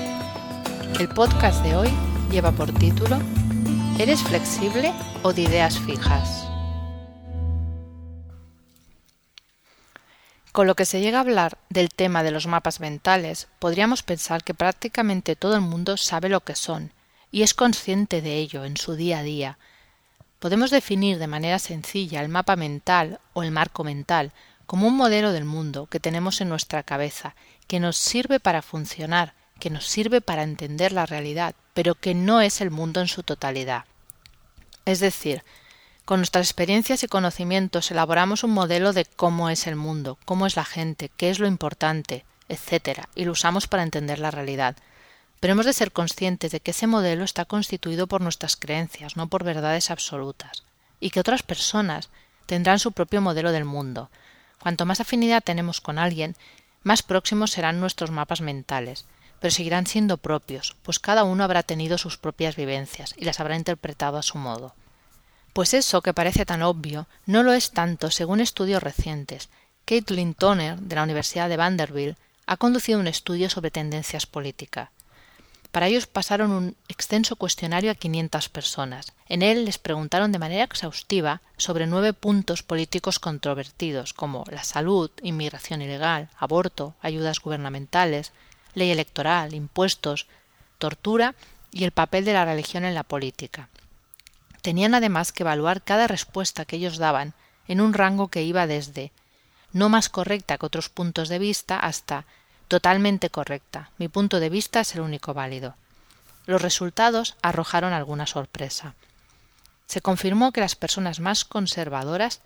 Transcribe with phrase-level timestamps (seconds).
[0.98, 1.90] El podcast de hoy
[2.30, 3.18] lleva por título
[3.98, 6.37] ¿Eres flexible o de ideas fijas?
[10.52, 14.42] Con lo que se llega a hablar del tema de los mapas mentales, podríamos pensar
[14.42, 16.92] que prácticamente todo el mundo sabe lo que son
[17.30, 19.58] y es consciente de ello en su día a día.
[20.38, 24.32] Podemos definir de manera sencilla el mapa mental o el marco mental
[24.66, 27.34] como un modelo del mundo que tenemos en nuestra cabeza,
[27.66, 32.40] que nos sirve para funcionar, que nos sirve para entender la realidad, pero que no
[32.40, 33.84] es el mundo en su totalidad.
[34.84, 35.42] Es decir,
[36.08, 40.56] con nuestras experiencias y conocimientos elaboramos un modelo de cómo es el mundo, cómo es
[40.56, 43.00] la gente, qué es lo importante, etc.
[43.14, 44.74] y lo usamos para entender la realidad.
[45.38, 49.26] Pero hemos de ser conscientes de que ese modelo está constituido por nuestras creencias, no
[49.26, 50.62] por verdades absolutas,
[50.98, 52.08] y que otras personas
[52.46, 54.08] tendrán su propio modelo del mundo.
[54.62, 56.36] Cuanto más afinidad tenemos con alguien,
[56.84, 59.04] más próximos serán nuestros mapas mentales,
[59.40, 63.56] pero seguirán siendo propios, pues cada uno habrá tenido sus propias vivencias y las habrá
[63.56, 64.74] interpretado a su modo.
[65.58, 69.48] Pues eso que parece tan obvio no lo es tanto según estudios recientes.
[69.86, 72.16] Caitlin Toner, de la Universidad de Vanderbilt,
[72.46, 74.90] ha conducido un estudio sobre tendencias políticas.
[75.72, 79.14] Para ellos pasaron un extenso cuestionario a 500 personas.
[79.28, 85.10] En él les preguntaron de manera exhaustiva sobre nueve puntos políticos controvertidos, como la salud,
[85.24, 88.30] inmigración ilegal, aborto, ayudas gubernamentales,
[88.74, 90.28] ley electoral, impuestos,
[90.78, 91.34] tortura
[91.72, 93.68] y el papel de la religión en la política.
[94.62, 97.34] Tenían además que evaluar cada respuesta que ellos daban
[97.68, 99.12] en un rango que iba desde
[99.72, 102.24] no más correcta que otros puntos de vista hasta
[102.68, 103.90] totalmente correcta.
[103.98, 105.74] Mi punto de vista es el único válido.
[106.46, 108.94] Los resultados arrojaron alguna sorpresa.
[109.86, 112.40] Se confirmó que las personas más conservadoras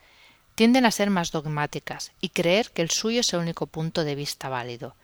[0.55, 4.15] tienden a ser más dogmáticas y creer que el suyo es el único punto de
[4.15, 4.95] vista válido.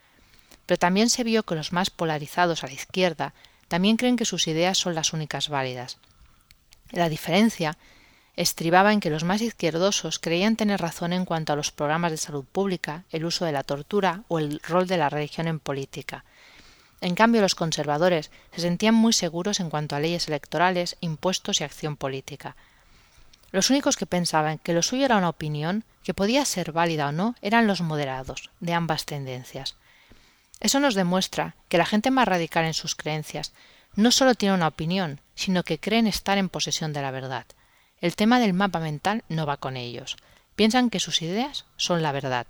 [0.65, 3.33] Pero también se vio que los más polarizados a la izquierda
[3.67, 5.97] también creen que sus ideas son las únicas válidas.
[6.91, 7.77] La diferencia
[8.35, 12.17] estribaba en que los más izquierdosos creían tener razón en cuanto a los programas de
[12.17, 16.23] salud pública, el uso de la tortura o el rol de la religión en política.
[17.01, 21.63] En cambio, los conservadores se sentían muy seguros en cuanto a leyes electorales, impuestos y
[21.63, 22.55] acción política.
[23.51, 27.11] Los únicos que pensaban que lo suyo era una opinión, que podía ser válida o
[27.11, 29.75] no, eran los moderados, de ambas tendencias.
[30.59, 33.53] Eso nos demuestra que la gente más radical en sus creencias
[33.95, 37.45] no solo tiene una opinión, sino que creen estar en posesión de la verdad.
[38.01, 40.17] El tema del mapa mental no va con ellos.
[40.57, 42.45] Piensan que sus ideas son la verdad.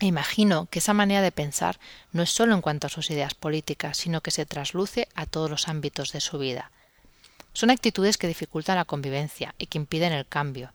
[0.00, 1.78] E imagino que esa manera de pensar
[2.10, 5.48] no es solo en cuanto a sus ideas políticas, sino que se trasluce a todos
[5.48, 6.72] los ámbitos de su vida.
[7.52, 10.72] Son actitudes que dificultan la convivencia y que impiden el cambio.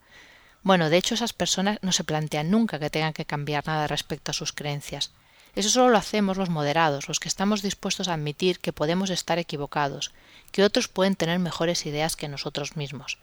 [0.63, 4.31] Bueno, de hecho esas personas no se plantean nunca que tengan que cambiar nada respecto
[4.31, 5.11] a sus creencias.
[5.55, 9.39] Eso solo lo hacemos los moderados, los que estamos dispuestos a admitir que podemos estar
[9.39, 10.11] equivocados,
[10.51, 13.17] que otros pueden tener mejores ideas que nosotros mismos.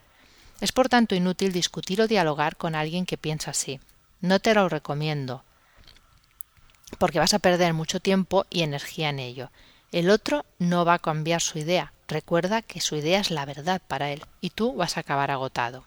[0.61, 3.81] Es por tanto inútil discutir o dialogar con alguien que piensa así.
[4.21, 5.45] No te lo recomiendo,
[6.99, 9.51] porque vas a perder mucho tiempo y energía en ello.
[9.93, 11.93] El otro no va a cambiar su idea.
[12.09, 15.85] Recuerda que su idea es la verdad para él y tú vas a acabar agotado.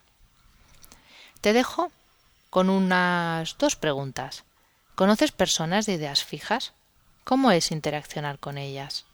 [1.42, 1.92] Te dejo
[2.50, 4.44] con unas dos preguntas.
[5.00, 6.74] ¿Conoces personas de ideas fijas?
[7.24, 9.06] ¿Cómo es interaccionar con ellas?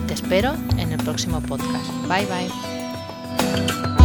[0.07, 1.91] Te espero en el próximo podcast.
[2.07, 3.96] Bye bye.